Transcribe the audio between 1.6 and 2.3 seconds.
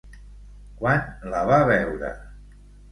veure?